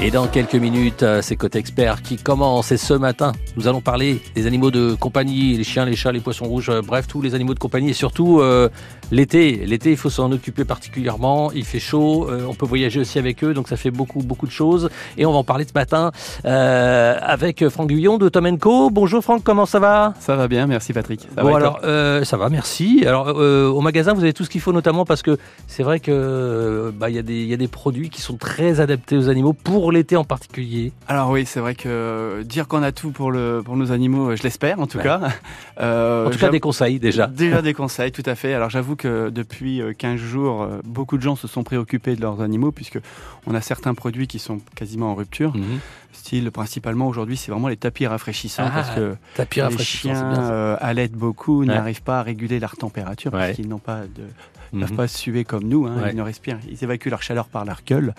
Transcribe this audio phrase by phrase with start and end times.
[0.00, 2.70] Et dans quelques minutes, euh, c'est Côté Expert qui commence.
[2.70, 6.20] Et ce matin, nous allons parler des animaux de compagnie, les chiens, les chats, les
[6.20, 7.90] poissons rouges, euh, bref, tous les animaux de compagnie.
[7.90, 8.68] Et surtout, euh,
[9.10, 9.66] l'été.
[9.66, 11.50] L'été, il faut s'en occuper particulièrement.
[11.52, 14.46] Il fait chaud, euh, on peut voyager aussi avec eux, donc ça fait beaucoup, beaucoup
[14.46, 14.88] de choses.
[15.16, 16.12] Et on va en parler ce matin
[16.44, 18.90] euh, avec Franck Guyon de Tom Co.
[18.90, 20.14] Bonjour Franck, comment ça va?
[20.20, 21.22] Ça va bien, merci Patrick.
[21.34, 21.80] Ça Bon va alors,
[22.24, 23.02] ça va, merci.
[23.04, 26.12] Alors, au magasin, vous avez tout ce qu'il faut, notamment parce que c'est vrai que
[26.12, 29.28] euh, bah, y, a des- il y a des produits qui sont très adaptés aux
[29.28, 30.92] animaux pour l'été en particulier.
[31.06, 34.30] Alors oui, c'est vrai que euh, dire qu'on a tout pour, le, pour nos animaux,
[34.30, 35.04] euh, je l'espère en tout Ouais.
[35.04, 35.20] cas.
[35.80, 37.28] Euh, en tout cas, des conseils déjà.
[37.28, 38.52] Déjà des conseils, tout à fait.
[38.52, 42.20] Alors j'avoue que depuis euh, 15 jours, euh, beaucoup de gens se sont préoccupés de
[42.20, 42.98] leurs animaux puisque
[43.46, 45.54] on a certains produits qui sont quasiment en rupture.
[45.56, 45.78] Mhm.
[46.12, 50.34] Style principalement aujourd'hui, c'est vraiment les tapis rafraîchissants Ah, parce que Tapis les chiens bien
[50.34, 50.52] ça.
[50.52, 53.38] euh, allaitent beaucoup, n'arrivent pas à réguler leur température Ouais.
[53.40, 54.24] parce qu'ils n'ont pas de
[54.72, 54.88] Ils ne Mhm.
[54.88, 56.10] peuvent pas suer comme nous, hein, Ouais.
[56.12, 58.14] ils ne respirent, ils évacuent leur chaleur par leur gueule.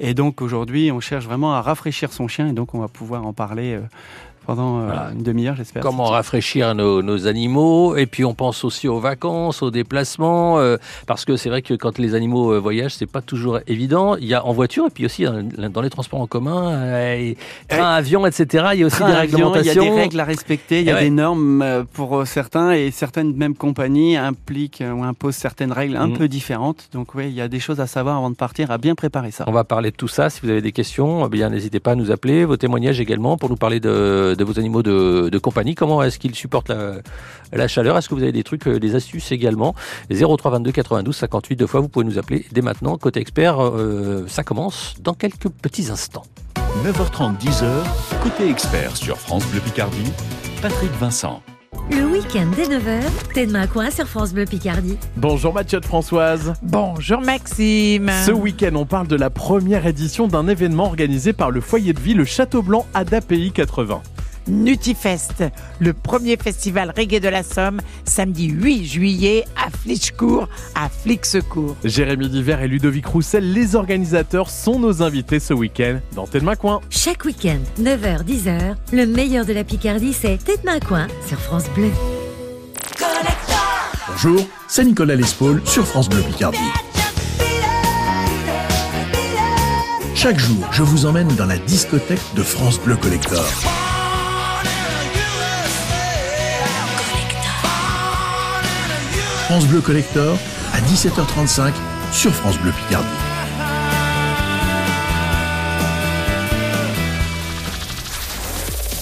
[0.00, 3.24] Et donc aujourd'hui, on cherche vraiment à rafraîchir son chien et donc on va pouvoir
[3.26, 3.80] en parler euh,
[4.46, 5.10] pendant euh, Voilà.
[5.14, 5.82] une demi-heure, j'espère.
[5.82, 10.76] Comment rafraîchir nos, nos animaux et puis on pense aussi aux vacances, aux déplacements euh,
[11.06, 14.16] parce que c'est vrai que quand les animaux euh, voyagent c'est pas toujours évident.
[14.16, 17.14] Il y a en voiture et puis aussi dans, dans les transports en commun, euh,
[17.16, 17.36] et
[17.68, 18.66] train, avion, etc.
[18.74, 19.84] Il y a aussi Train, des avion, Il y a réglementations.
[19.84, 21.02] des règles à respecter, il y a Eh ouais.
[21.04, 26.18] des normes pour certains et certaines mêmes compagnies impliquent ou imposent certaines règles un Mhm.
[26.18, 26.88] peu différentes.
[26.92, 29.30] Donc oui, il y a des choses à savoir avant de partir, à bien préparer
[29.30, 29.44] ça.
[29.46, 30.30] On va parler de tout ça.
[30.30, 33.36] Si vous avez des questions, eh bien n'hésitez pas à nous appeler, vos témoignages également
[33.36, 35.74] pour nous parler de, de vos animaux de, de compagnie.
[35.74, 36.96] Comment est-ce qu'ils supportent la,
[37.52, 37.96] la chaleur?
[37.96, 39.74] Est-ce que vous avez des trucs, euh, des astuces également?
[40.10, 41.80] 03 22 92 58 deux fois.
[41.80, 42.96] Vous pouvez nous appeler dès maintenant.
[42.98, 46.24] Côté expert, euh, ça commence dans quelques petits instants.
[46.84, 47.66] 9h30, 10h,
[48.22, 50.10] côté expert sur France Bleu Picardie,
[50.62, 51.42] Patrick Vincent.
[51.90, 53.02] Le week-end dès 9h,
[53.34, 54.96] t'es de ma coin sur France Bleu Picardie.
[55.16, 56.54] Bonjour Mathieu de Françoise.
[56.62, 58.10] Bonjour Maxime.
[58.24, 62.00] Ce week-end, on parle de la première édition d'un événement organisé par le foyer de
[62.00, 64.00] vie Le Château Blanc ADAPI 80.
[64.48, 65.44] Nutifest,
[65.78, 71.76] le premier festival reggae de la Somme, samedi 8 juillet à Flitchcourt, à Flixecourt.
[71.84, 76.46] Jérémy Diver et Ludovic Roussel, les organisateurs, sont nos invités ce week-end dans Tête de
[76.46, 76.80] ma coin.
[76.90, 81.38] Chaque week-end, 9h, 10h, le meilleur de la Picardie, c'est T'es de ma coin sur
[81.38, 81.90] France Bleu.
[84.08, 86.58] Bonjour, c'est Nicolas Lespaul sur France Bleu Picardie.
[90.14, 93.44] Chaque jour, je vous emmène dans la discothèque de France Bleu Collector.
[99.52, 100.38] France Bleu Collector
[100.72, 101.74] à 17h35
[102.10, 103.06] sur France Bleu Picardie.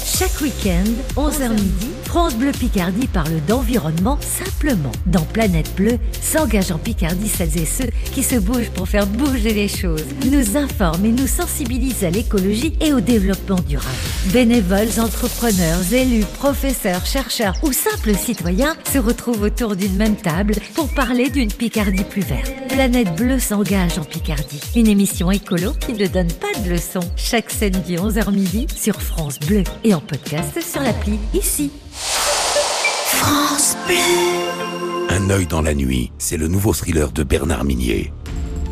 [0.04, 4.90] Chaque week-end, 11h midi, France Bleu Picardie parle d'environnement simplement.
[5.06, 6.00] Dans Planète Bleue,
[6.30, 10.56] s'engagent en Picardie celles et ceux qui se bougent pour faire bouger les choses, nous
[10.56, 13.88] informent et nous sensibilisent à l'écologie et au développement durable.
[14.32, 20.88] Bénévoles, entrepreneurs, élus, professeurs, chercheurs ou simples citoyens se retrouvent autour d'une même table pour
[20.94, 22.52] parler d'une Picardie plus verte.
[22.68, 24.60] Planète Bleue s'engage en Picardie.
[24.76, 27.00] Une émission écolo qui ne donne pas de leçons.
[27.16, 31.72] Chaque samedi 11h midi sur France Bleu et en podcast sur l'appli ici.
[31.92, 34.89] France Bleu.
[35.20, 38.10] Un œil dans la nuit, c'est le nouveau thriller de Bernard Minier.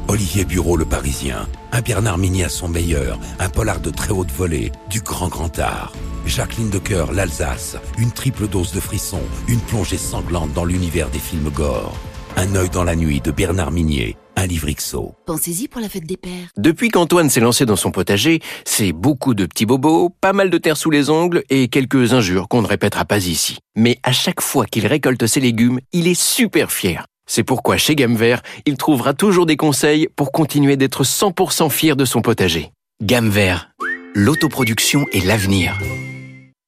[0.08, 4.32] Olivier Bureau, le Parisien, un Bernard Minier à son meilleur, un polar de très haute
[4.32, 5.92] volée, du grand grand art.
[6.24, 11.18] Jacqueline de Coeur, l'Alsace, une triple dose de frissons, une plongée sanglante dans l'univers des
[11.18, 11.94] films gore.
[12.40, 15.12] Un œil dans la nuit de Bernard Minier, un livre XO.
[15.26, 16.50] Pensez-y pour la fête des pères.
[16.56, 20.56] Depuis qu'Antoine s'est lancé dans son potager, c'est beaucoup de petits bobos, pas mal de
[20.56, 23.58] terre sous les ongles et quelques injures qu'on ne répétera pas ici.
[23.74, 27.06] Mais à chaque fois qu'il récolte ses légumes, il est super fier.
[27.28, 31.96] C'est pourquoi chez Gamme Vert, il trouvera toujours des conseils pour continuer d'être 100% fier
[31.96, 32.70] de son potager.
[33.02, 33.70] Gamme Vert,
[34.14, 35.76] l'autoproduction est l'avenir.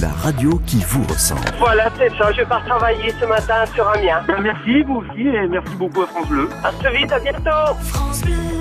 [0.00, 1.42] la radio qui vous ressemble.
[1.58, 2.32] Voilà, c'est ça.
[2.32, 4.20] Je pars travailler ce matin sur Amiens.
[4.42, 6.48] merci, vous aussi, et merci beaucoup à France Bleu.
[6.64, 7.76] À très vite, à bientôt.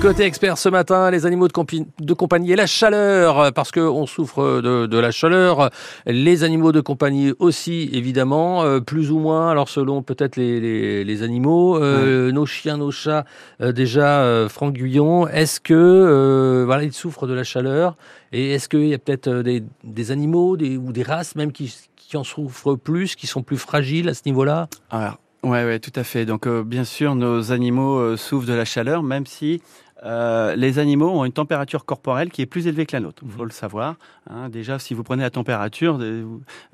[0.02, 4.06] Côté expert ce matin, les animaux de, compi- de compagnie et la chaleur, parce qu'on
[4.06, 5.72] souffre de, de la chaleur.
[6.06, 11.04] Les animaux de compagnie aussi, évidemment, euh, plus ou moins, alors selon peut-être les, les,
[11.04, 11.78] les animaux.
[11.82, 13.26] Euh, Nos chiens, nos chats,
[13.62, 17.96] euh, déjà, euh, Franck Guyon, est-ce que euh, voilà, ils souffrent de la chaleur
[18.38, 21.74] Et est-ce qu'il y a peut-être euh, des, animaux ou des races même qui,
[22.16, 24.68] en souffrent plus, qui sont plus fragiles à ce niveau-là?
[24.90, 26.26] Alors, ouais, ouais, tout à fait.
[26.26, 29.62] Donc, euh, bien sûr, nos animaux euh, souffrent de la chaleur, même si
[30.04, 33.24] euh, les animaux ont une température corporelle qui est plus élevée que la nôtre.
[33.26, 33.96] Il faut le savoir.
[34.30, 34.50] hein.
[34.50, 36.26] Déjà, si vous prenez la température, euh,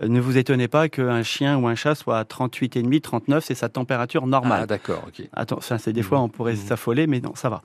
[0.01, 3.53] euh, ne vous étonnez pas qu'un chien ou un chat soit à 38,5, 39, c'est
[3.55, 4.61] sa température normale.
[4.63, 5.27] Ah, d'accord, ok.
[5.33, 7.61] Attends, ça, c'est des fois on pourrait s'affoler, mais non, ça va.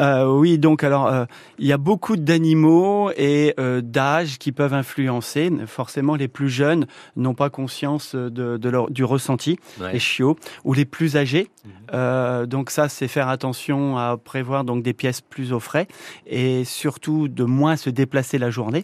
[0.00, 1.26] Euh, oui, donc alors euh,
[1.58, 5.50] il y a beaucoup d'animaux et d'âges qui peuvent influencer.
[5.66, 6.86] Forcément, les plus jeunes
[7.16, 9.92] n'ont pas conscience de, de leur, du ressenti, Ouais.
[9.92, 11.50] les chiots, ou les plus âgés.
[11.92, 15.86] Donc ça, c'est faire attention à prévoir donc des pièces plus au frais
[16.26, 18.82] et surtout de moins se déplacer la journée.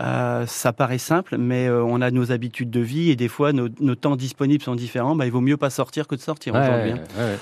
[0.00, 3.52] Euh, ça paraît simple, mais euh, on a nos habitudes de vie et des fois
[3.52, 5.14] nos, nos temps disponibles sont différents.
[5.16, 6.92] Bah, il vaut mieux pas sortir que de sortir Ouais, aujourd'hui.
[6.92, 7.00] hein.
[7.18, 7.38] ouais, ouais.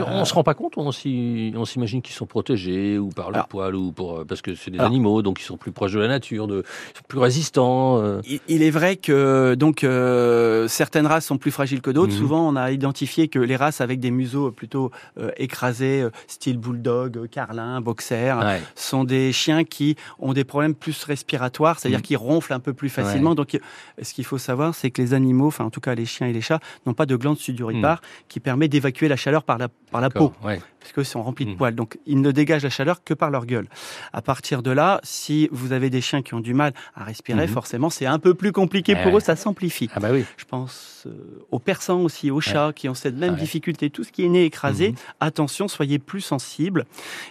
[0.00, 3.92] On se rend pas compte, on s'imagine qu'ils sont protégés ou par le poil ou
[3.92, 6.48] pour parce que c'est des Alors- animaux, donc ils sont plus proches de la nature,
[6.48, 6.64] de,
[6.94, 7.98] ils sont plus résistants.
[8.02, 8.20] euh.
[8.28, 12.12] Il, il est vrai que donc euh, certaines races sont plus fragiles que d'autres.
[12.12, 12.18] Mhm.
[12.18, 16.58] Souvent, on a identifié que les races avec des museaux plutôt euh, écrasés, euh, style
[16.58, 18.60] bulldog, euh, carlin, boxer, Ouais.
[18.74, 22.02] sont des chiens qui ont des problèmes plus respiratoires, c'est-à-dire Mhm.
[22.02, 23.30] qu'ils ronflent un peu plus facilement.
[23.30, 23.36] Ouais.
[23.36, 23.58] Donc, euh,
[24.02, 26.32] ce qu'il faut savoir, c'est que les animaux, enfin en tout cas les chiens et
[26.32, 30.00] les chats, n'ont pas de glande sudoripare qui permet d'évacuer la chaleur par la par
[30.02, 30.60] la peau ouais.
[30.80, 31.56] parce qu'ils sont remplis de Mhm.
[31.56, 31.74] poils.
[31.74, 33.66] Donc, ils ne dégagent la chaleur que par leur gueule.
[34.12, 37.46] À partir de là, si vous avez des chiens qui ont du mal à respirer,
[37.46, 37.52] Mhm.
[37.52, 39.02] forcément, c'est un peu plus compliqué Ouais.
[39.02, 39.88] pour eux, ça s'amplifie.
[39.94, 40.24] Ah bah oui.
[40.36, 41.10] Je pense euh,
[41.50, 43.88] aux persans aussi, aux chats qui ont cette même difficulté.
[43.88, 44.96] Tout ce qui est né écrasé, Mhm.
[45.20, 46.84] attention, soyez plus sensibles.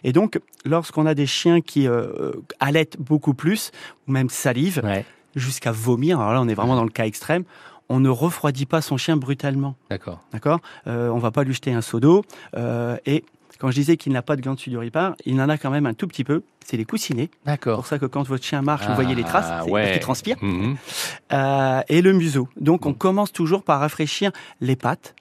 [0.03, 3.71] Et donc, lorsqu'on a des chiens qui euh, allaitent beaucoup plus,
[4.07, 4.81] ou même salivent,
[5.35, 7.43] jusqu'à vomir, alors là, on est vraiment dans le cas extrême,
[7.89, 9.75] on ne refroidit pas son chien brutalement.
[9.89, 10.21] D'accord.
[10.33, 10.59] D'accord?
[10.87, 12.23] Euh, On va pas lui jeter un seau d'eau.
[12.55, 13.23] euh, et
[13.59, 15.93] quand je disais qu'il n'a pas de glande sudoripare, il en a quand même un
[15.95, 16.43] tout petit peu.
[16.65, 17.29] C'est les coussinets.
[17.43, 17.77] C'est D'accord.
[17.77, 19.81] pour ça que quand votre chien marche, vous voyez les traces, Ah, c'est ouais.
[19.81, 20.37] parce qu'il transpire.
[20.43, 20.75] Mhm.
[21.33, 22.49] Euh, et le museau.
[22.59, 24.31] Donc on commence toujours par rafraîchir
[24.61, 25.15] les pattes,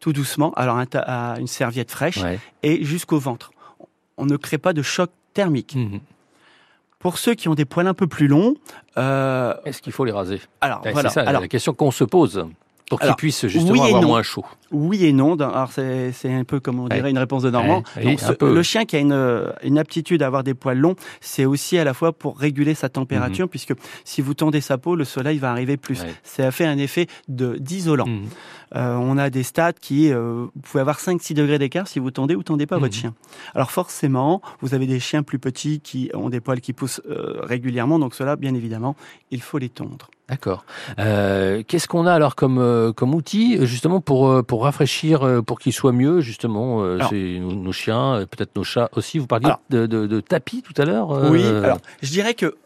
[0.00, 0.52] tout doucement.
[0.54, 2.40] Alors un à une serviette fraîche Ouais.
[2.62, 3.52] et jusqu'au ventre.
[4.16, 5.74] On ne crée pas de choc thermique.
[5.76, 6.00] Mhm.
[6.98, 8.54] Pour ceux qui ont des poils un peu plus longs,
[8.96, 10.40] euh, Est-ce qu'il faut les raser?
[10.60, 11.10] Alors voilà.
[11.10, 12.46] C'est ça alors, la question qu'on se pose
[12.88, 14.08] pour qu'ils Alors, puissent justement oui et avoir non.
[14.08, 14.44] moins chaud.
[14.70, 15.34] Oui et non.
[15.34, 17.10] Alors c'est c'est un peu comme on dirait Ouais.
[17.10, 17.82] une réponse de Normand.
[17.96, 18.52] Ouais, ce- peu.
[18.54, 21.78] le chien qui a une, euh, une aptitude à avoir des poils longs, c'est aussi
[21.78, 23.74] à la fois pour réguler sa température, puisque
[24.04, 26.00] si vous tendez sa peau, le soleil va arriver plus.
[26.00, 26.06] Mhm.
[26.06, 26.14] Ouais.
[26.22, 28.06] Ça fait un effet de d'isolant.
[28.06, 28.26] Mhm.
[28.74, 32.10] Euh, on a des stades qui, euh, vous pouvez avoir 5-6 degrés d'écart si vous
[32.10, 33.00] tendez ou tendez pas votre Mhm.
[33.00, 33.14] chien.
[33.54, 37.40] Alors forcément, vous avez des chiens plus petits qui ont des poils qui poussent euh,
[37.42, 38.96] régulièrement, donc cela, bien évidemment,
[39.30, 40.08] il faut les tondre.
[40.28, 40.64] D'accord.
[40.98, 45.60] Euh, Qu'est-ce qu'on a alors comme euh, comme outil justement pour euh, pour rafraîchir, pour
[45.60, 49.18] qu'ils soient mieux justement Alors- nos, nos chiens, peut-être nos chats aussi.
[49.20, 51.12] Vous parliez Alors- de, de, de tapis tout à l'heure.
[51.12, 52.56] euh, Oui, alors je dirais que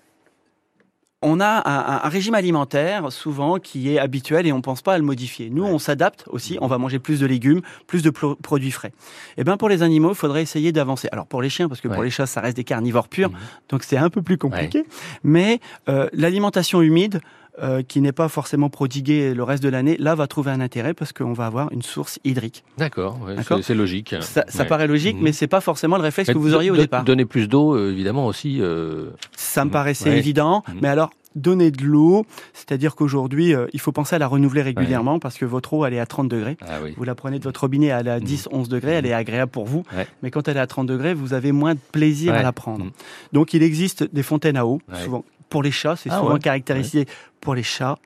[1.22, 1.62] on a
[2.02, 5.50] un, régime alimentaire souvent qui est habituel et on pense pas à le modifier.
[5.50, 6.56] Nous, on s'adapte aussi.
[6.62, 8.92] On va manger plus de légumes, plus de pro- produits frais.
[9.36, 11.10] Et ben pour les animaux, il faudrait essayer d'avancer.
[11.12, 13.36] Alors pour les chiens, parce que pour les chats, ça reste des carnivores purs, Mhm.
[13.68, 14.86] donc c'est un peu plus compliqué.
[15.22, 15.60] Mais
[15.90, 17.20] euh, l'alimentation humide.
[17.62, 20.94] Euh, qui n'est pas forcément prodiguée le reste de l'année, là va trouver un intérêt
[20.94, 22.64] parce qu'on va avoir une source hydrique.
[22.78, 24.14] D'accord, ouais, c'est- logique.
[24.20, 24.68] Ça, ça Ouais.
[24.68, 25.22] paraît logique, Mhm.
[25.24, 27.04] mais c'est pas forcément le réflexe Mais que vous auriez au départ.
[27.04, 28.58] Donner plus d'eau, euh, évidemment aussi.
[28.60, 29.72] euh, Ça me Mhm.
[29.72, 30.18] paraissait Ouais.
[30.18, 30.74] évident, Mhm.
[30.82, 35.20] mais alors donner de l'eau, c'est-à-dire qu'aujourd'hui, euh, il faut penser à la renouveler régulièrement
[35.20, 36.56] parce que votre eau, elle est à 30 degrés.
[36.62, 36.92] Ah oui.
[36.96, 39.50] Vous la prenez de votre robinet, elle est à 10, 11 degrés, elle est agréable
[39.52, 39.84] pour vous.
[39.96, 40.08] Ouais.
[40.24, 42.86] Mais quand elle est à 30 degrés, vous avez moins de plaisir à la prendre.
[42.86, 42.90] Mhm.
[43.32, 46.38] Donc il existe des fontaines à eau, souvent pour les chats, c'est Ah souvent ouais.
[46.40, 47.06] caractérisé
[47.42, 47.98] pour les chats.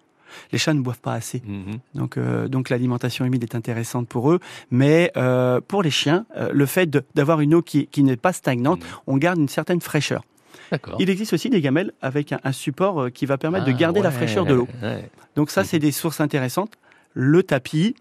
[0.50, 1.40] Les chats ne boivent pas assez.
[1.46, 1.78] Mhm.
[1.94, 4.40] Donc, euh, donc l'alimentation humide est intéressante pour eux.
[4.72, 8.32] Mais euh, pour les chiens, euh, le fait d'avoir une eau qui, qui n'est pas
[8.32, 8.86] stagnante, Mhm.
[9.06, 10.22] on garde une certaine fraîcheur.
[10.98, 14.00] Il existe aussi des gamelles avec un, un support qui va permettre de Ah, garder
[14.02, 14.66] la fraîcheur de l'eau.
[15.36, 16.72] Donc ça, c'est des sources intéressantes.
[17.12, 17.94] Le tapis,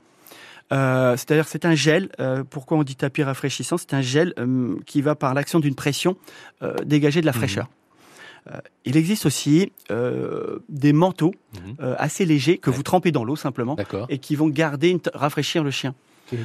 [0.72, 2.10] euh, c'est-à-dire c'est un gel.
[2.20, 3.78] euh, pourquoi on dit tapis rafraîchissant?
[3.78, 6.16] C'est un gel euh, qui va par l'action d'une pression
[6.86, 7.38] dégager de la Mhm.
[7.38, 7.68] fraîcheur.
[8.86, 11.76] Il existe aussi euh, des manteaux Mhm.
[11.82, 12.76] euh, assez légers que Ouais.
[12.76, 13.76] vous trempez dans l'eau simplement
[14.10, 15.94] et qui vont garder, une rafraîchir le chien.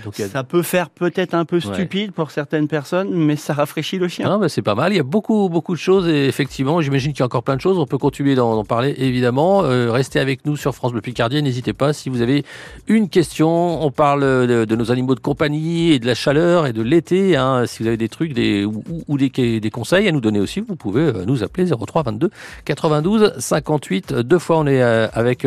[0.05, 1.75] Donc a- Ça peut faire peut-être un peu Ouais.
[1.75, 4.39] stupide pour certaines personnes, mais ça rafraîchit le chien.
[4.49, 4.93] C'est pas mal.
[4.93, 7.57] Il y a beaucoup, beaucoup de choses et effectivement, j'imagine qu'il y a encore plein
[7.57, 7.79] de choses.
[7.79, 9.63] On peut continuer d'en parler, évidemment.
[9.65, 11.43] Euh, restez avec nous sur France Bleu Picardie.
[11.43, 12.45] N'hésitez pas si vous avez
[12.87, 13.83] une question.
[13.83, 17.37] On parle de, de nos animaux de compagnie et de la chaleur et de l'été.
[17.37, 17.65] Hein.
[17.67, 19.31] Si vous avez des trucs des, ou, ou des,
[19.61, 22.31] des conseils à nous donner aussi, vous pouvez euh, nous appeler 03 22
[22.65, 24.13] 92 58.
[24.15, 25.47] Deux fois, on est euh, avec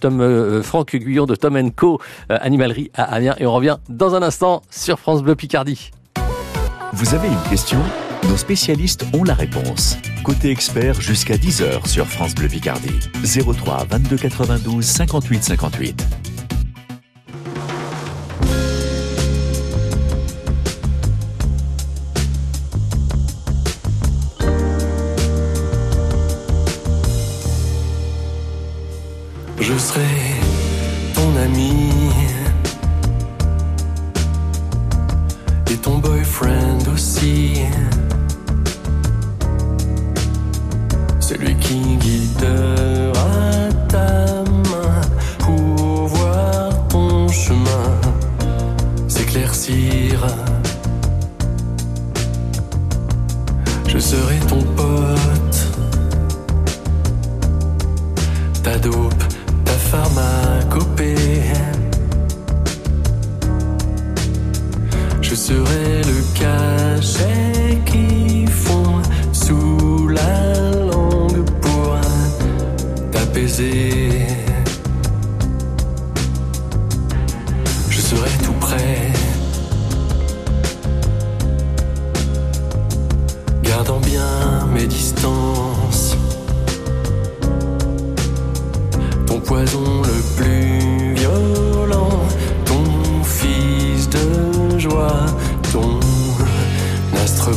[0.00, 4.62] Tom Franck Guyon de Tom Co Animalerie à Amiens et on revient dans un instant
[4.70, 5.90] sur France Bleu Picardie.
[6.92, 7.78] Vous avez une question
[8.28, 9.96] Nos spécialistes ont la réponse.
[10.24, 12.98] Côté expert jusqu'à 10h sur France Bleu Picardie.
[13.24, 16.06] 03 22 92 58 58.
[29.60, 30.00] Je serai
[31.14, 32.07] ton ami
[35.88, 37.62] ton boyfriend aussi.
[41.18, 43.30] Celui qui guidera
[43.88, 45.00] ta main
[45.38, 47.90] pour voir ton chemin
[49.08, 50.26] s'éclaircir.
[53.86, 55.60] Je serai ton pote,
[58.62, 58.78] ta
[65.48, 69.00] Je serai le cachet qui fond
[69.32, 71.96] sous la langue pour
[73.10, 74.26] t'apaiser.
[77.88, 79.10] Je serai tout près,
[83.62, 86.14] gardant bien mes distances.
[89.26, 90.97] Ton poison le plus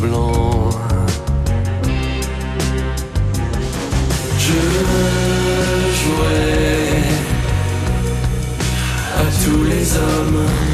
[0.01, 0.07] Je
[5.99, 7.03] jouerai
[9.15, 10.70] à tous les hommes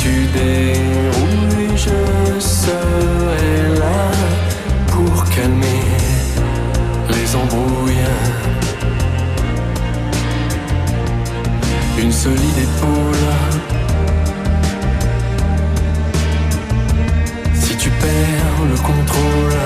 [0.00, 4.10] tu dérouilles, je serai là
[4.88, 5.84] pour calmer
[7.10, 7.94] les embrouilles.
[11.98, 13.32] Une solide épaule.
[17.54, 19.58] Si tu perds le contrôle,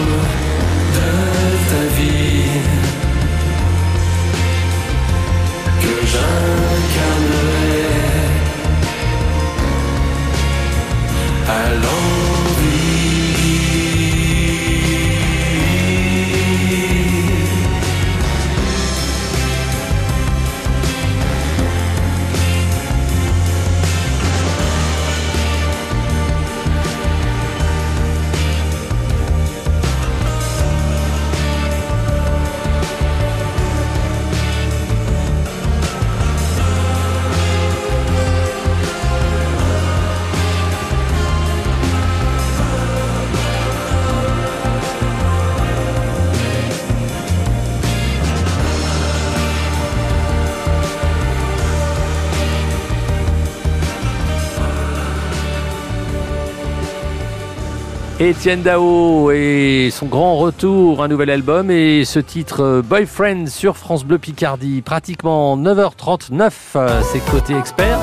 [58.18, 63.76] Étienne Dao et son grand retour, un nouvel album et ce titre euh, Boyfriend sur
[63.76, 68.00] France Bleu Picardie, pratiquement 9h39, euh, c'est côté expert.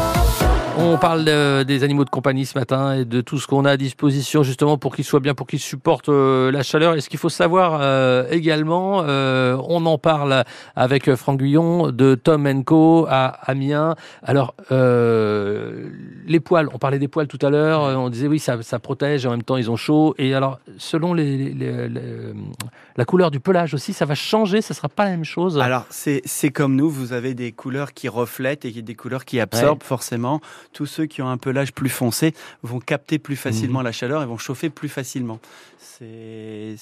[0.78, 3.72] On parle de- des animaux de compagnie ce matin et de tout ce qu'on a
[3.72, 6.94] à disposition justement pour qu'ils soient bien, pour qu'ils supportent euh, la chaleur.
[6.94, 12.14] Et ce qu'il faut savoir euh, également, euh, on en parle avec Franck Guyon de
[12.14, 13.94] Tom Co à Amiens.
[14.22, 15.88] Alors, euh,
[16.26, 18.78] les poils, on parlait des poils tout à l'heure, euh, on disait oui, ça, ça
[18.78, 20.14] protège, en même temps ils ont chaud.
[20.18, 22.00] Et alors, selon les, les- les- les-
[22.96, 25.58] la couleur du pelage aussi, ça va changer, ça sera pas la même chose.
[25.58, 29.38] Alors, c'est c'est comme nous, vous avez des couleurs qui reflètent et des couleurs qui
[29.38, 30.40] absorbent forcément.
[30.72, 33.84] Tous ceux qui ont un pelage plus foncé vont capter plus facilement Mhm.
[33.84, 35.38] la chaleur et vont chauffer plus facilement.
[35.78, 36.76] C'est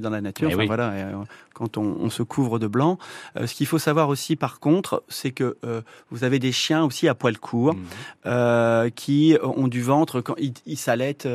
[0.00, 0.48] dans la nature.
[0.50, 0.66] Eh Enfin, oui.
[0.66, 1.12] voilà, euh,
[1.54, 2.98] quand on, on se couvre de blanc.
[3.36, 6.84] Euh, ce qu'il faut savoir aussi, par contre, c'est que euh, vous avez des chiens
[6.84, 7.84] aussi à poils courts Mhm.
[8.26, 11.28] euh, qui ont du ventre quand ils, s'allaitent,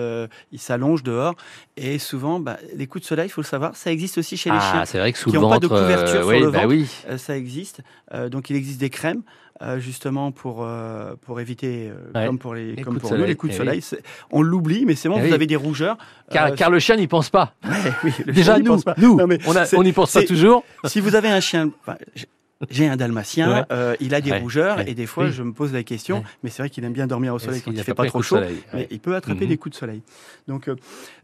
[0.52, 1.36] ils s'allongent dehors.
[1.78, 4.50] Et souvent, bah, les coups de soleil, il faut le savoir, ça existe aussi chez
[4.50, 6.52] les Ah, chiens c'est vrai que sous qui n'ont pas de couverture sur oui, le
[6.52, 6.70] bah ventre.
[6.70, 6.88] oui.
[7.18, 7.82] Ça existe.
[8.32, 9.24] Donc il existe des crèmes.
[9.62, 12.26] Euh, justement pour euh, pour éviter euh, Ouais.
[12.26, 13.98] comme pour les, comme pour nous les coups de eh soleil oui.
[14.32, 15.34] on l'oublie mais c'est bon Eh vous oui.
[15.34, 15.98] avez des rougeurs
[16.32, 17.54] Car, car le chien n'y pense pas.
[17.64, 17.72] Ouais,
[18.04, 18.96] oui, le Déjà chien n'y nous, pense pas.
[18.98, 19.38] nous, Non, mais
[19.76, 20.64] on n'y pense pas toujours.
[20.86, 21.98] Si vous avez un chien, enfin,
[22.70, 23.64] j'ai un dalmatien, Ouais.
[23.72, 24.90] euh, il a des Ouais, rougeurs ouais.
[24.90, 25.32] et des fois Oui.
[25.34, 27.72] je me pose la question, mais c'est vrai qu'il aime bien dormir au soleil quand
[27.72, 28.40] il a fait pas trop chaud,
[28.74, 29.50] mais il peut attraper Mhm.
[29.50, 30.02] des coups de soleil.
[30.48, 30.76] Donc euh,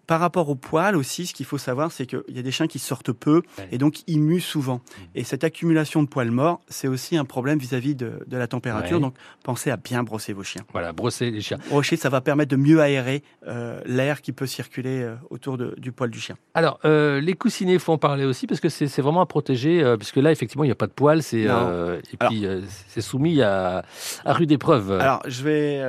[0.09, 2.65] par rapport aux poils aussi, ce qu'il faut savoir, c'est qu'il y a des chiens
[2.65, 4.77] qui sortent peu et donc ils muent souvent.
[4.97, 5.05] Mhm.
[5.13, 8.97] Et cette accumulation de poils morts, c'est aussi un problème vis-à-vis de, de la température.
[8.97, 9.03] Ouais.
[9.03, 9.13] Donc
[9.43, 10.63] pensez à bien brosser vos chiens.
[10.71, 11.59] Voilà, brosser les chiens.
[11.69, 15.75] Brosser, ça va permettre de mieux aérer euh, l'air qui peut circuler euh, autour de-
[15.77, 16.35] du poil du chien.
[16.55, 19.95] Alors, euh, les coussinets, il faut en parler aussi parce que c'est vraiment à protéger,
[19.99, 22.47] puisque là, effectivement, il n'y a pas de poils, c'est et puis
[22.87, 23.83] c'est soumis à,
[24.25, 24.91] à rude épreuve.
[24.93, 25.83] Alors, je vais,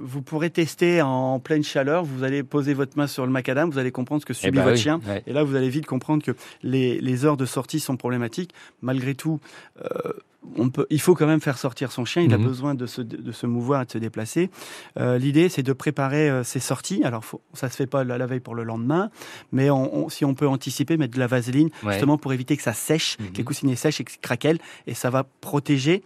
[0.00, 2.04] vous pourrez tester en pleine chaleur.
[2.04, 4.62] Vous allez poser votre main sur le macadam, vous allez comprendre ce que subit bah
[4.64, 5.00] votre oui, chien.
[5.08, 5.22] ouais.
[5.26, 8.52] Et là, vous allez vite comprendre que les, les heures de sortie sont problématiques.
[8.82, 9.40] Malgré tout,
[9.84, 10.12] euh,
[10.56, 12.22] on peut, il faut quand même faire sortir son chien.
[12.22, 12.44] Il a Mhm.
[12.46, 14.50] besoin de se, de se mouvoir et de se déplacer.
[14.98, 17.02] Euh, L'idée, c'est de préparer euh, ses sorties.
[17.04, 19.10] Alors, faut, ça se fait pas la, la veille pour le lendemain,
[19.52, 21.92] mais on, on- si on peut anticiper, mettre de la vaseline, Ouais.
[21.92, 23.32] justement pour éviter que ça sèche, Mhm.
[23.32, 26.02] que les coussinets sèchent et que ça craquelle, et ça va protéger.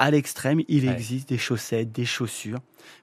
[0.00, 0.92] À l'extrême, il Ouais.
[0.94, 2.58] existe des chaussettes, des chaussures,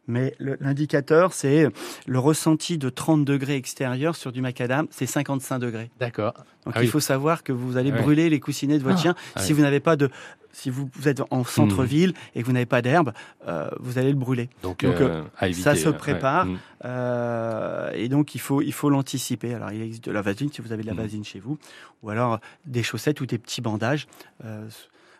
[0.07, 1.67] mais l'indicateur, c'est
[2.07, 5.91] le ressenti de 30 degrés extérieur sur du macadam, c'est 55 degrés.
[5.99, 6.33] D'accord.
[6.65, 6.87] Donc Ah il oui.
[6.87, 9.01] faut savoir que vous allez Ah brûler les coussinets de votre Ah.
[9.01, 9.57] chien Ah si oui.
[9.57, 10.09] vous n'avez pas de
[10.53, 13.13] si vous, êtes en centre-ville et que vous n'avez pas d'herbe,
[13.47, 14.49] euh, vous allez le brûler.
[14.63, 16.53] Donc, Donc, euh, éviter, ça se euh, prépare ouais.
[16.53, 16.59] Mm.
[16.85, 19.53] euh, et donc il faut il faut l'anticiper.
[19.53, 20.97] Alors il existe de la vaseline si vous avez de la Mm.
[20.97, 21.59] vaseline chez vous,
[22.01, 24.07] ou alors des chaussettes ou des petits bandages.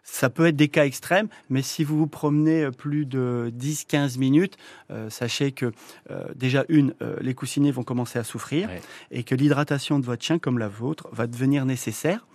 [0.07, 4.17] Euh, ça peut être des cas extrêmes, mais si vous vous promenez plus de 10-15
[4.17, 4.57] minutes,
[4.91, 5.71] euh, sachez que
[6.11, 8.81] euh, déjà une, euh, les coussinets vont commencer à souffrir Ouais.
[9.11, 12.25] et que l'hydratation de votre chien, comme la vôtre, va devenir nécessaire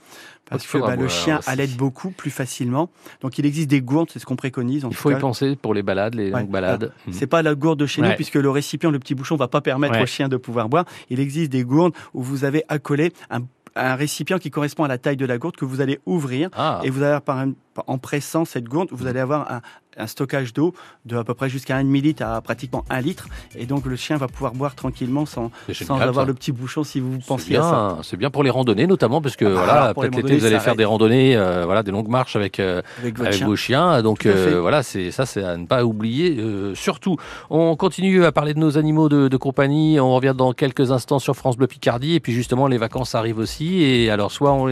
[0.45, 1.49] parce que bah, le chien aussi.
[1.49, 2.91] allaite beaucoup plus facilement.
[3.23, 4.85] Donc il existe des gourdes, c'est ce qu'on préconise.
[4.85, 6.41] En Il tout faut y penser pour les balades, les Ouais.
[6.41, 6.93] longues balades.
[7.11, 9.63] C'est pas la gourde de chez nous puisque le récipient, le petit bouchon, va pas
[9.63, 10.03] permettre Ouais.
[10.03, 10.85] au chien de pouvoir boire.
[11.09, 13.41] Il existe des gourdes où vous avez accolé un,
[13.77, 16.81] un récipient qui correspond à la taille de la gourde que vous allez ouvrir Ah.
[16.85, 17.53] et vous allez par un-
[17.87, 19.61] en pressant cette gourde, vous allez avoir un,
[19.97, 20.75] un stockage d'eau
[21.05, 24.17] de à peu près jusqu'à 1 demi-litre à pratiquement 1 litre et donc le chien
[24.17, 26.29] va pouvoir boire tranquillement sans, sans avoir ça.
[26.29, 27.69] le petit bouchon si vous pensiez à ça.
[27.71, 30.61] bien, c'est bien pour les randonnées notamment parce que Ah voilà, peut-être l'été vous allez
[30.61, 33.47] faire des randonnées, euh, voilà, des longues marches avec euh, Avec votre avec chien.
[33.47, 34.03] vos chiens.
[34.03, 36.39] Donc euh, voilà, c'est ça, c'est à ne pas oublier.
[36.75, 37.17] surtout,
[37.51, 40.01] on continue à parler de nos animaux de, de compagnie.
[40.01, 43.39] On revient dans quelques instants sur France Bleu Picardie et puis justement les vacances arrivent
[43.39, 43.83] aussi.
[43.83, 44.69] Et alors soit on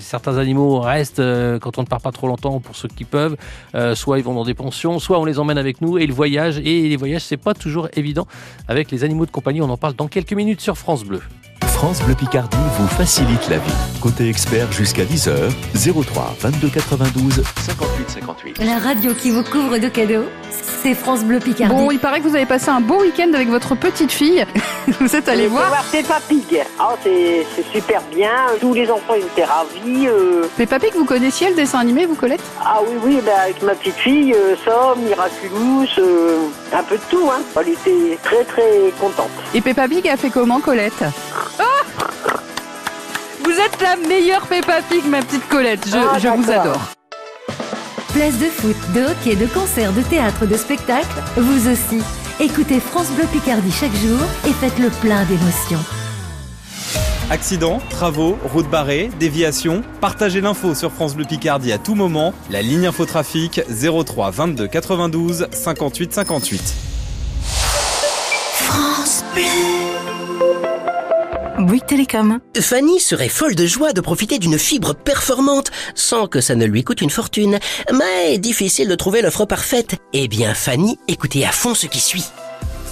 [0.00, 1.22] certains animaux restent
[1.60, 3.36] quand on ne part pas trop longtemps pour ceux qui peuvent,
[3.94, 6.58] soit ils vont dans des soit on les emmène avec nous et ils voyagent.
[6.58, 8.26] Et les voyages c'est pas toujours évident
[8.68, 9.60] avec les animaux de compagnie.
[9.60, 11.20] On en parle dans quelques minutes sur France Bleu.
[11.84, 13.70] France Bleu Picardie vous facilite la vie.
[14.00, 15.52] Côté expert jusqu'à 10h,
[16.02, 18.58] 03 22 92 58 58.
[18.64, 20.24] La radio qui vous couvre de cadeaux,
[20.82, 21.74] c'est France Bleu Picardie.
[21.74, 24.46] Bon, il paraît que vous avez passé un beau week-end avec votre petite fille.
[24.98, 26.62] vous êtes allé voir voir Peppa Pig.
[26.80, 28.32] Ah, c'est super bien.
[28.62, 30.06] Tous les enfants ils étaient ravis.
[30.06, 30.46] euh.
[30.56, 32.40] Peppa Pig, vous connaissiez le dessin animé, vous, Colette?
[32.64, 37.02] Ah oui, oui, ben, avec ma petite fille, euh, Somme, Miraculous, euh, un peu de
[37.10, 37.30] tout.
[37.30, 37.42] Hein.
[37.60, 39.28] Elle était très très contente.
[39.54, 41.04] Et Peppa Pig a fait comment, Colette?
[43.60, 45.86] Êtes la meilleure Peppa Pig, ma petite Colette.
[45.88, 46.80] Je, Ah, je vous adore.
[48.12, 52.02] Place de foot, de hockey, de concert, de théâtre, de spectacle, vous aussi.
[52.40, 55.84] Écoutez France Bleu Picardie chaque jour et faites le plein d'émotions.
[57.30, 62.34] Accidents, travaux, routes barrées, déviations, partagez l'info sur France Bleu Picardie à tout moment.
[62.50, 66.62] La ligne infotrafic 03 22 92 58 58.
[68.52, 69.42] France Bleu.
[71.64, 72.40] Bouygues Télécom.
[72.60, 76.84] Fanny serait folle de joie de profiter d'une fibre performante sans que ça ne lui
[76.84, 77.58] coûte une fortune.
[77.92, 79.96] Mais difficile de trouver l'offre parfaite.
[80.12, 82.24] Eh bien Fanny, écoutez à fond ce qui suit.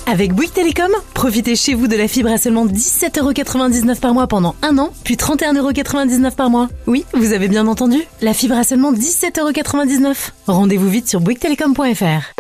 [0.07, 4.57] Avec Bouygues Télécom, profitez chez vous de la fibre à seulement 17,99€ par mois pendant
[4.63, 6.69] un an, puis 31,99€ par mois.
[6.87, 10.31] Oui, vous avez bien entendu, la fibre à seulement 17,99€.
[10.49, 12.33] Rendez-vous vite sur bouyguestelecom.fr.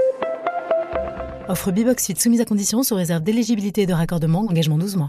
[1.48, 5.08] Offre Bibox Suite soumise à condition sous réserve d'éligibilité et de raccordement, engagement 12 mois.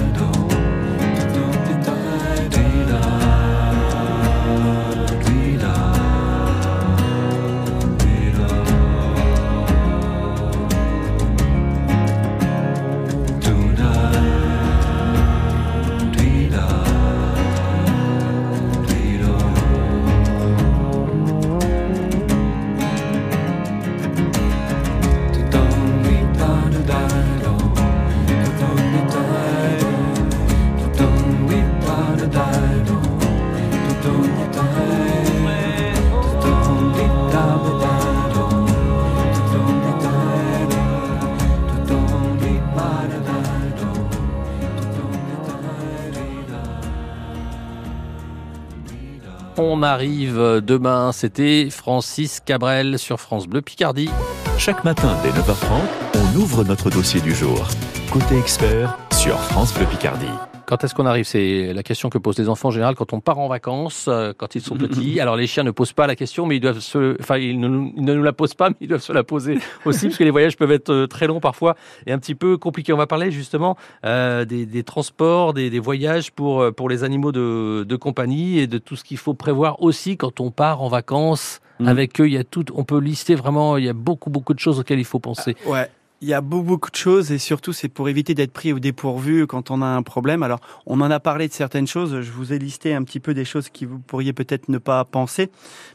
[49.81, 54.11] On arrive demain, c'était Francis Cabrel sur France Bleu Picardie.
[54.59, 55.81] Chaque matin dès 9h30,
[56.13, 57.67] on ouvre notre dossier du jour.
[58.11, 60.50] Côté expert sur France Bleu Picardie.
[60.71, 61.25] Quand est-ce qu'on arrive?
[61.25, 64.31] C'est la question que posent les enfants en général quand on part en vacances, euh,
[64.31, 65.19] quand ils sont petits.
[65.19, 67.89] Alors les chiens ne posent pas la question, mais ils doivent se, enfin ils ne,
[67.97, 70.23] ils ne nous la posent pas, mais ils doivent se la poser aussi, parce que
[70.23, 71.75] les voyages peuvent être euh, très longs parfois
[72.07, 72.93] et un petit peu compliqués.
[72.93, 77.33] On va parler justement euh, des, des, transports, des, des, voyages pour pour les animaux
[77.33, 80.87] de, de compagnie et de tout ce qu'il faut prévoir aussi quand on part en
[80.87, 81.59] vacances.
[81.81, 81.87] Mhm.
[81.89, 82.63] Avec eux, il y a tout.
[82.75, 83.75] On peut lister vraiment.
[83.75, 85.57] Il y a beaucoup beaucoup de choses auxquelles il faut penser.
[85.65, 85.89] Ouais.
[86.21, 89.47] Il y a beaucoup, de choses et surtout c'est pour éviter d'être pris au dépourvu
[89.47, 90.43] quand on a un problème.
[90.43, 93.33] Alors on en a parlé de certaines choses, je vous ai listé un petit peu
[93.33, 95.49] des choses qui vous pourriez peut-être ne pas penser,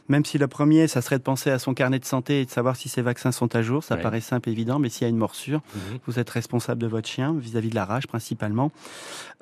[0.09, 2.51] même si le premier ça serait de penser à son carnet de santé et de
[2.51, 4.01] savoir si ses vaccins sont à jour, ça Ouais.
[4.01, 5.99] paraît simple et évident, mais s'il y a une morsure, Mhm.
[6.07, 8.71] vous êtes responsable de votre chien vis-à-vis de la rage principalement.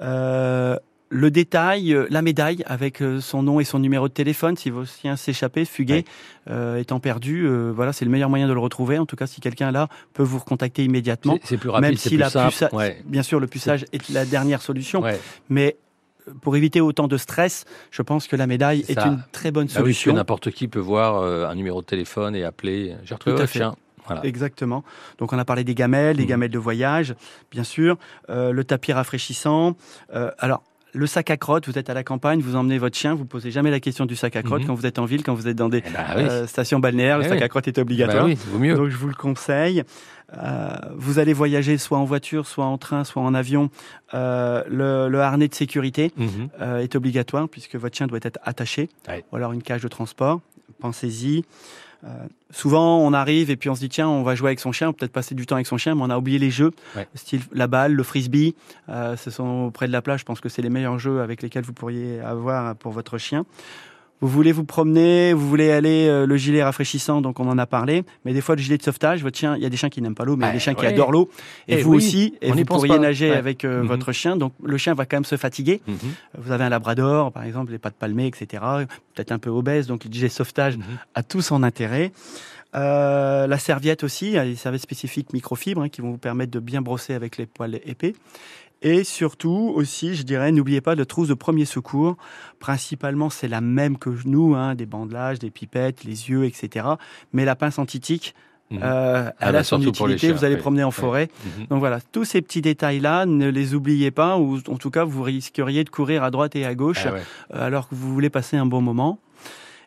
[0.01, 0.77] Euh,
[1.15, 4.69] le détail, euh, la médaille avec euh, son nom et son numéro de téléphone, si
[4.69, 6.03] vos chiens s'échappaient, fuguaient,
[6.49, 8.99] euh, étant perdus, euh, voilà, c'est le meilleur moyen de le retrouver.
[8.99, 12.09] En tout cas, si quelqu'un là peut vous recontacter immédiatement, C'est- plus rapide, même si
[12.09, 13.01] plus la simple, puça- ouais.
[13.05, 15.19] bien sûr, le puçage est la dernière solution, Ouais.
[15.49, 15.77] mais
[16.41, 19.73] pour éviter autant de stress, je pense que la médaille est une très bonne Bah
[19.77, 20.13] oui, solution.
[20.13, 22.95] n'importe qui peut voir un numéro de téléphone et appeler.
[23.03, 23.59] J'ai retrouvé fait.
[23.59, 23.75] chien.
[24.07, 24.23] Voilà.
[24.25, 24.83] Exactement.
[25.17, 26.29] Donc on a parlé des gamelles, des Mhm.
[26.29, 27.15] gamelles de voyage,
[27.51, 27.97] bien sûr,
[28.29, 29.75] euh, le tapis rafraîchissant.
[30.13, 30.61] Euh, alors
[30.95, 33.51] le sac à crotte, vous êtes à la campagne, vous emmenez votre chien, vous posez
[33.51, 34.67] jamais la question du sac à crotte Mhm.
[34.67, 36.23] quand vous êtes en ville, quand vous êtes dans des bah oui.
[36.23, 38.23] euh, stations balnéaires, le Eh sac à crotte est obligatoire.
[38.23, 38.75] Bah oui, vaut mieux.
[38.75, 39.83] Donc je vous le conseille.
[40.41, 43.69] Euh, vous allez voyager soit en voiture, soit en train, soit en avion.
[44.13, 46.49] Euh, le, le harnais de sécurité Mhm.
[46.81, 49.23] est obligatoire puisque votre chien doit être attaché, Ouais.
[49.31, 50.39] ou alors une cage de transport.
[50.79, 51.43] Pensez-y.
[52.05, 52.09] Euh,
[52.51, 54.93] souvent, on arrive et puis on se dit tiens, on va jouer avec son chien,
[54.93, 57.07] peut-être passer du temps avec son chien, mais on a oublié les jeux, Ouais.
[57.15, 58.53] style la balle, le frisbee.
[58.89, 60.19] Euh, ce sont près de la plage.
[60.19, 63.45] Je pense que c'est les meilleurs jeux avec lesquels vous pourriez avoir pour votre chien.
[64.25, 67.67] Vous voulez vous promener, vous voulez aller euh, le gilet rafraîchissant, donc on en a
[67.67, 68.03] parlé.
[68.25, 70.01] Mais des fois, le gilet de sauvetage, votre chien, il y a des chiens qui
[70.01, 71.29] n'aiment pas l'eau, mais il y a des chiens qui adorent l'eau.
[71.67, 72.99] Et, Eh vous oui, aussi, et vous pourriez pas.
[72.99, 73.87] nager avec euh, Mhm.
[73.87, 74.35] votre chien.
[74.35, 75.79] Donc le chien va quand même se fatiguer.
[75.85, 75.97] Mhm.
[76.39, 78.63] Vous avez un labrador, par exemple, les pattes palmées, etc.
[79.13, 80.83] Peut-être un peu obèse, donc le gilet de sauvetage Mhm.
[81.13, 82.11] a tout son intérêt.
[82.73, 86.17] Euh, la serviette aussi, il y a des serviettes spécifiques microfibres hein, qui vont vous
[86.17, 88.15] permettre de bien brosser avec les poils épais.
[88.87, 92.17] Et surtout aussi, je dirais, n'oubliez pas de trousse de premier secours.
[92.59, 96.85] Principalement, c'est la même que nous, hein, des bandelages, des pipettes, les yeux, etc.
[97.33, 98.35] Mais la pince antitique,
[98.71, 98.79] Mhm.
[98.83, 100.17] euh, Ah elle bah, a son utilité.
[100.27, 100.61] chiens, vous allez oui.
[100.61, 101.29] promener en forêt.
[101.59, 101.65] Mhm.
[101.67, 105.21] Donc voilà, tous ces petits détails-là, ne les oubliez pas, ou en tout cas, vous
[105.23, 107.21] risqueriez de courir à droite et à gauche Ah ouais.
[107.53, 109.19] euh, alors que vous voulez passer un bon moment.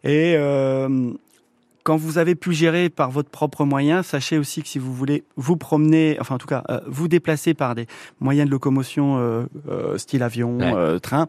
[0.04, 1.12] Et euh,
[1.88, 5.24] quand vous avez pu gérer par votre propre moyen, sachez aussi que si vous voulez
[5.36, 7.86] vous promener, enfin en tout cas euh, vous déplacer par des
[8.20, 10.70] moyens de locomotion euh, euh, style avion, Ouais.
[10.74, 11.28] euh, train,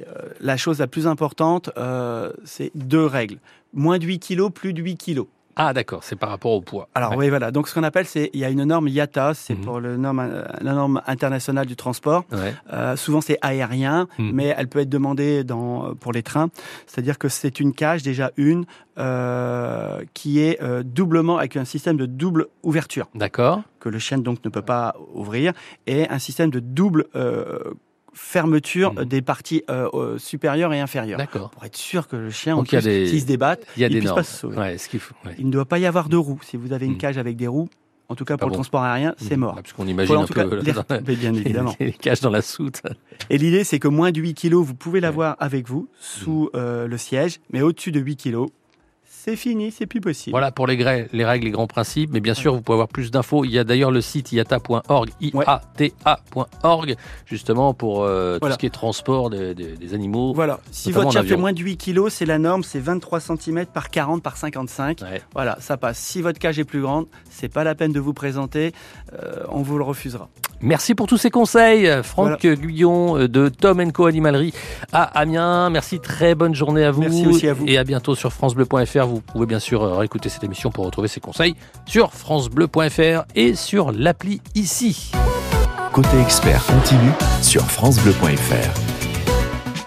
[0.00, 0.04] euh,
[0.40, 3.36] la chose la plus importante, euh, c'est deux règles.
[3.74, 5.26] Moins de 8 kilos, plus de 8 kilos.
[5.60, 6.88] Ah d'accord, c'est par rapport au poids.
[6.94, 7.50] Alors oui, voilà.
[7.50, 9.64] Donc ce qu'on appelle, c'est il y a une norme IATA, c'est Mhm.
[9.64, 12.24] pour le norme, euh, la norme internationale du transport.
[12.30, 12.54] Ouais.
[12.72, 14.30] Euh, souvent c'est aérien, Mhm.
[14.32, 16.48] mais elle peut être demandée dans, pour les trains.
[16.86, 18.64] C'est-à-dire que c'est une cage déjà une
[18.98, 23.62] euh, qui est euh, doublement avec un système de double ouverture D'accord.
[23.80, 25.52] que le chien donc ne peut pas ouvrir
[25.86, 27.58] et un système de double euh,
[28.18, 29.04] fermeture Mhm.
[29.04, 31.50] des parties euh, euh, supérieures et inférieures D'accord.
[31.50, 33.82] pour être sûr que le chien, en Donc il plus, des- s'il se débatte, Il
[33.82, 34.56] y a des puisse pas se sauver.
[34.58, 35.14] Ouais, ce qu'il faut.
[35.24, 35.34] ouais.
[35.38, 36.40] Il ne doit pas y avoir de roues.
[36.44, 36.98] Si vous avez une Mhm.
[36.98, 37.68] cage avec des roues,
[38.08, 39.54] en tout cas Pas pour le transport aérien, c'est mort.
[39.58, 41.74] Ah, Parce qu'on imagine en un tout peu cas dans la- mais bien évidemment.
[41.78, 42.82] les caches dans la soute.
[43.30, 46.86] Et l'idée, c'est que moins de 8 kilos, vous pouvez l'avoir avec vous sous euh,
[46.88, 48.48] le siège, mais au-dessus de 8 kilos,
[49.24, 50.32] c'est fini, c'est plus possible.
[50.32, 52.10] Voilà pour les, grès- les règles, les grands principes.
[52.12, 53.44] Mais bien sûr, vous pouvez avoir plus d'infos.
[53.44, 58.54] Il y a d'ailleurs le site iata.org, iata.org, justement pour euh, tout Voilà.
[58.54, 60.32] ce qui est transport des, des- des animaux.
[60.34, 63.20] Voilà, si votre en chien fait moins de 8 kilos, c'est la norme, c'est 23
[63.20, 65.00] cm par 40 par 55.
[65.02, 65.20] Ouais.
[65.34, 65.98] Voilà, ça passe.
[65.98, 68.72] Si votre cage est plus grande, c'est pas la peine de vous présenter,
[69.14, 70.28] euh, on vous le refusera.
[70.60, 74.52] Merci pour tous ces conseils, Franck Guyon euh, de Tom Co Animalerie
[74.92, 75.70] à Amiens.
[75.70, 77.02] Merci, très bonne journée à vous.
[77.02, 77.66] Merci aussi à vous.
[77.66, 79.06] Et à bientôt sur FranceBleu.fr.
[79.06, 81.54] Vous pouvez bien sûr euh, réécouter cette émission pour retrouver ces conseils
[81.86, 85.12] sur FranceBleu.fr et sur l'appli ici.
[85.92, 88.97] Côté expert continue sur FranceBleu.fr.